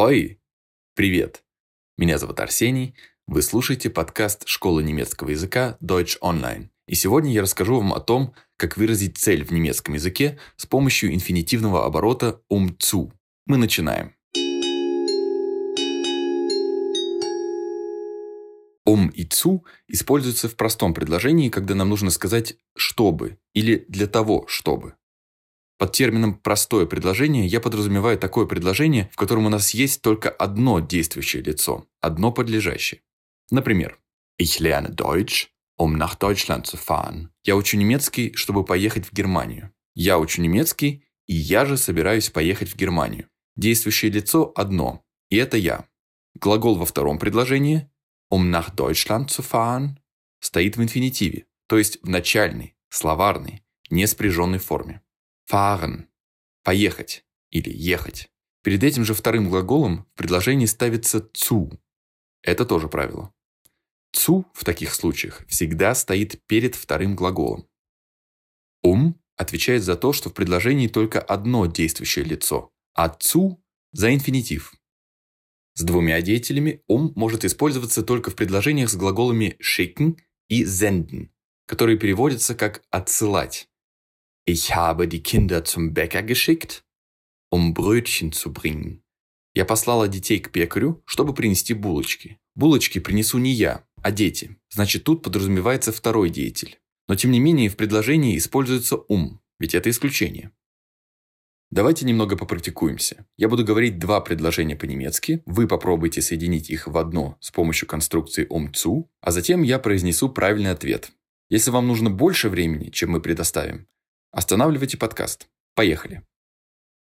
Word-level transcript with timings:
Хой! 0.00 0.38
Привет! 0.94 1.42
Меня 1.96 2.18
зовут 2.18 2.38
Арсений, 2.38 2.94
вы 3.26 3.42
слушаете 3.42 3.90
подкаст 3.90 4.46
школы 4.46 4.84
немецкого 4.84 5.30
языка 5.30 5.76
Deutsch 5.82 6.16
Online. 6.20 6.68
И 6.86 6.94
сегодня 6.94 7.32
я 7.32 7.42
расскажу 7.42 7.78
вам 7.78 7.92
о 7.92 7.98
том, 7.98 8.32
как 8.56 8.76
выразить 8.76 9.18
цель 9.18 9.44
в 9.44 9.50
немецком 9.50 9.94
языке 9.94 10.38
с 10.54 10.66
помощью 10.66 11.12
инфинитивного 11.12 11.84
оборота 11.84 12.40
um 12.48 12.78
zu. 12.78 13.10
Мы 13.46 13.56
начинаем. 13.56 14.14
Um 18.88 19.10
и 19.10 19.24
zu 19.24 19.64
используются 19.88 20.48
в 20.48 20.54
простом 20.54 20.94
предложении, 20.94 21.48
когда 21.48 21.74
нам 21.74 21.88
нужно 21.88 22.10
сказать 22.10 22.54
«чтобы» 22.76 23.40
или 23.52 23.84
«для 23.88 24.06
того, 24.06 24.44
чтобы». 24.46 24.94
Под 25.78 25.92
термином 25.92 26.34
«простое 26.34 26.86
предложение» 26.86 27.46
я 27.46 27.60
подразумеваю 27.60 28.18
такое 28.18 28.46
предложение, 28.46 29.08
в 29.12 29.16
котором 29.16 29.46
у 29.46 29.48
нас 29.48 29.70
есть 29.74 30.02
только 30.02 30.28
одно 30.28 30.80
действующее 30.80 31.40
лицо, 31.40 31.86
одно 32.00 32.32
подлежащее. 32.32 33.00
Например, 33.52 33.96
Ich 34.40 34.60
lerne 34.60 34.90
Deutsch, 34.90 35.48
um 35.76 35.96
nach 35.96 36.16
Deutschland 36.16 36.66
zu 36.66 36.76
fahren. 36.76 37.28
Я 37.44 37.56
учу 37.56 37.76
немецкий, 37.76 38.34
чтобы 38.34 38.64
поехать 38.64 39.06
в 39.06 39.12
Германию. 39.12 39.72
Я 39.94 40.18
учу 40.18 40.42
немецкий, 40.42 41.04
и 41.26 41.34
я 41.34 41.64
же 41.64 41.76
собираюсь 41.76 42.28
поехать 42.28 42.68
в 42.68 42.76
Германию. 42.76 43.28
Действующее 43.56 44.10
лицо 44.10 44.52
одно, 44.56 45.04
и 45.30 45.36
это 45.36 45.56
я. 45.56 45.86
Глагол 46.34 46.76
во 46.76 46.86
втором 46.86 47.18
предложении 47.18 47.88
um 48.32 48.50
nach 48.50 48.74
Deutschland 48.74 49.28
zu 49.28 49.42
fahren 49.42 49.98
стоит 50.40 50.76
в 50.76 50.82
инфинитиве, 50.82 51.46
то 51.66 51.78
есть 51.78 51.98
в 52.02 52.08
начальной, 52.08 52.76
словарной, 52.90 53.62
неспряженной 53.90 54.58
форме 54.58 55.02
fahren– 55.50 56.06
поехать 56.64 57.24
или 57.50 57.70
ехать. 57.70 58.30
Перед 58.62 58.82
этим 58.82 59.04
же 59.04 59.14
вторым 59.14 59.48
глаголом 59.48 60.06
в 60.12 60.18
предложении 60.18 60.66
ставится 60.66 61.18
zu. 61.32 61.78
Это 62.42 62.64
тоже 62.64 62.88
правило. 62.88 63.32
Zu 64.14 64.44
в 64.52 64.64
таких 64.64 64.94
случаях 64.94 65.46
всегда 65.46 65.94
стоит 65.94 66.44
перед 66.46 66.74
вторым 66.74 67.16
глаголом. 67.16 67.68
Um 68.84 69.14
отвечает 69.36 69.84
за 69.84 69.96
то, 69.96 70.12
что 70.12 70.30
в 70.30 70.34
предложении 70.34 70.88
только 70.88 71.20
одно 71.20 71.66
действующее 71.66 72.24
лицо, 72.24 72.72
а 72.94 73.08
zu– 73.08 73.56
за 73.92 74.14
инфинитив. 74.14 74.74
С 75.74 75.82
двумя 75.82 76.20
деятелями 76.20 76.82
um 76.90 77.12
может 77.14 77.44
использоваться 77.44 78.02
только 78.02 78.30
в 78.30 78.36
предложениях 78.36 78.90
с 78.90 78.96
глаголами 78.96 79.56
schicken 79.62 80.18
и 80.48 80.64
senden, 80.64 81.30
которые 81.66 81.98
переводятся 81.98 82.54
как 82.54 82.82
«отсылать». 82.90 83.68
Ich 84.48 84.74
habe 84.74 85.08
die 85.08 85.22
Kinder 85.22 85.62
zum 85.62 85.92
Bäcker 85.92 86.22
geschickt, 86.22 86.82
um 87.50 87.74
Brötchen 87.74 88.32
zu 88.32 88.50
bringen. 88.50 89.02
Я 89.52 89.66
послала 89.66 90.08
детей 90.08 90.40
к 90.40 90.50
пекарю, 90.52 91.02
чтобы 91.04 91.34
принести 91.34 91.74
булочки. 91.74 92.38
Булочки 92.54 92.98
принесу 92.98 93.36
не 93.36 93.52
я, 93.52 93.84
а 94.02 94.10
дети. 94.10 94.56
Значит, 94.70 95.04
тут 95.04 95.22
подразумевается 95.22 95.92
второй 95.92 96.30
деятель. 96.30 96.78
Но 97.08 97.14
тем 97.14 97.30
не 97.30 97.40
менее 97.40 97.68
в 97.68 97.76
предложении 97.76 98.38
используется 98.38 98.96
ум, 99.08 99.42
ведь 99.58 99.74
это 99.74 99.90
исключение. 99.90 100.50
Давайте 101.70 102.06
немного 102.06 102.34
попрактикуемся. 102.34 103.26
Я 103.36 103.50
буду 103.50 103.66
говорить 103.66 103.98
два 103.98 104.22
предложения 104.22 104.76
по-немецки, 104.76 105.42
вы 105.44 105.68
попробуйте 105.68 106.22
соединить 106.22 106.70
их 106.70 106.86
в 106.86 106.96
одно 106.96 107.36
с 107.40 107.50
помощью 107.50 107.86
конструкции 107.86 108.46
ум-цу, 108.48 109.10
а 109.20 109.30
затем 109.30 109.60
я 109.60 109.78
произнесу 109.78 110.30
правильный 110.30 110.70
ответ. 110.70 111.12
Если 111.50 111.70
вам 111.70 111.86
нужно 111.86 112.08
больше 112.08 112.48
времени, 112.48 112.88
чем 112.88 113.10
мы 113.10 113.20
предоставим, 113.20 113.86
Останавливайте 114.30 114.98
подкаст. 114.98 115.48
Поехали. 115.74 116.22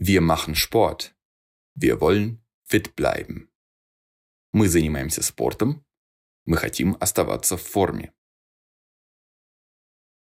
Wir 0.00 0.20
machen 0.20 0.54
Sport. 0.54 1.12
Wir 1.74 2.00
wollen 2.00 2.38
fit 2.68 2.94
bleiben. 2.94 3.48
Мы 4.52 4.68
занимаемся 4.68 5.20
спортом. 5.22 5.84
Мы 6.46 6.56
хотим 6.56 6.96
оставаться 7.00 7.56
в 7.56 7.62
форме. 7.62 8.12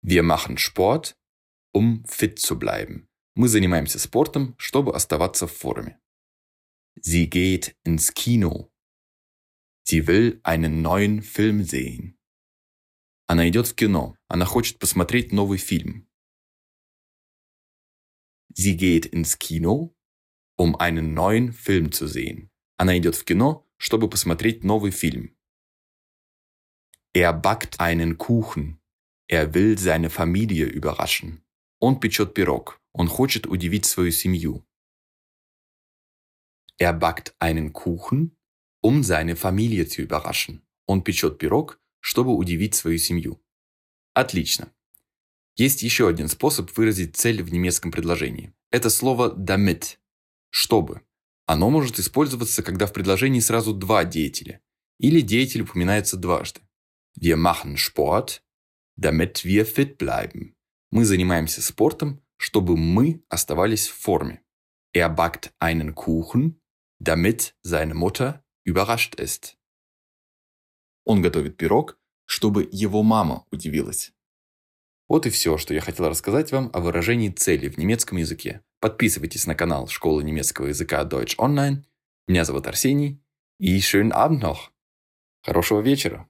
Wir 0.02 0.22
machen 0.22 0.58
Sport, 0.58 1.16
um 1.72 2.04
fit 2.04 2.38
zu 2.38 2.58
bleiben. 2.58 3.08
Мы 3.34 3.48
занимаемся 3.48 3.98
спортом, 3.98 4.54
чтобы 4.58 4.94
оставаться 4.94 5.46
в 5.46 5.52
форме. 5.52 5.98
Sie 7.00 7.30
geht 7.30 7.74
ins 7.84 8.12
Kino. 8.12 8.70
Sie 9.88 10.06
will 10.06 10.40
einen 10.42 10.82
neuen 10.82 11.22
Film 11.22 11.64
sehen. 11.64 12.18
Она 13.26 13.48
идет 13.48 13.66
в 13.66 13.74
кино. 13.74 14.14
Она 14.28 14.44
хочет 14.44 14.78
посмотреть 14.78 15.32
новый 15.32 15.56
фильм. 15.56 16.05
Sie 18.55 18.77
geht 18.77 19.05
ins 19.05 19.39
Kino, 19.39 19.95
um 20.57 20.75
einen 20.75 21.13
neuen 21.13 21.53
Film 21.53 21.91
zu 21.91 22.07
sehen. 22.07 22.49
Она 22.77 22.97
идет 22.97 23.15
в 23.15 23.25
кино, 23.25 23.67
чтобы 23.77 24.09
посмотреть 24.09 24.63
новый 24.63 24.91
фильм. 24.91 25.35
Er 27.13 27.33
backt 27.33 27.79
einen 27.79 28.17
Kuchen. 28.17 28.79
Er 29.27 29.53
will 29.53 29.77
seine 29.77 30.09
Familie 30.09 30.65
überraschen. 30.65 31.43
Он 31.79 31.99
печет 31.99 32.33
пирог. 32.33 32.81
Он 32.93 33.07
хочет 33.07 33.47
удивить 33.47 33.85
свою 33.85 34.11
семью. 34.11 34.65
Er 36.77 36.93
backt 36.93 37.35
einen 37.39 37.73
Kuchen, 37.73 38.37
um 38.81 39.03
seine 39.03 39.35
Familie 39.35 39.87
zu 39.87 40.01
überraschen. 40.01 40.61
Он 40.87 41.03
печет 41.03 41.37
пирог, 41.37 41.79
чтобы 42.01 42.33
удивить 42.35 42.75
свою 42.75 42.97
семью. 42.97 43.39
Отлично. 44.13 44.73
Есть 45.56 45.82
еще 45.82 46.06
один 46.08 46.28
способ 46.28 46.70
выразить 46.76 47.16
цель 47.16 47.42
в 47.42 47.50
немецком 47.52 47.90
предложении. 47.90 48.52
Это 48.70 48.90
слово 48.90 49.34
damit– 49.34 49.96
чтобы. 50.50 51.02
Оно 51.46 51.70
может 51.70 51.98
использоваться, 51.98 52.62
когда 52.62 52.86
в 52.86 52.92
предложении 52.92 53.40
сразу 53.40 53.72
два 53.72 54.04
деятеля, 54.04 54.60
или 54.98 55.20
деятель 55.20 55.62
упоминается 55.62 56.16
дважды. 56.16 56.60
Wir 57.18 57.36
machen 57.36 57.76
Sport, 57.76 58.42
damit 58.98 59.44
wir 59.44 59.64
fit 59.64 59.96
bleiben. 59.96 60.54
Мы 60.90 61.04
занимаемся 61.04 61.62
спортом, 61.62 62.22
чтобы 62.36 62.76
мы 62.76 63.22
оставались 63.28 63.88
в 63.88 63.94
форме. 63.94 64.42
Er 64.94 65.08
backt 65.08 65.52
einen 65.58 65.94
Kuchen, 65.94 66.60
damit 66.98 67.54
seine 67.62 67.94
Mutter 67.94 68.44
überrascht 68.64 69.14
ist. 69.16 69.56
Он 71.04 71.22
готовит 71.22 71.56
пирог, 71.56 71.98
чтобы 72.26 72.68
его 72.70 73.02
мама 73.02 73.46
удивилась. 73.50 74.12
Вот 75.08 75.26
и 75.26 75.30
все, 75.30 75.56
что 75.56 75.72
я 75.72 75.80
хотел 75.80 76.08
рассказать 76.08 76.50
вам 76.52 76.70
о 76.72 76.80
выражении 76.80 77.30
цели 77.30 77.68
в 77.68 77.78
немецком 77.78 78.18
языке. 78.18 78.62
Подписывайтесь 78.80 79.46
на 79.46 79.54
канал 79.54 79.86
Школы 79.88 80.24
немецкого 80.24 80.66
языка 80.66 81.04
Deutsch 81.04 81.36
Online. 81.38 81.84
Меня 82.26 82.44
зовут 82.44 82.66
Арсений. 82.66 83.22
И 83.58 83.78
schönen 83.78 84.12
Abend 84.12 84.42
noch. 84.42 84.70
Хорошего 85.42 85.80
вечера. 85.80 86.28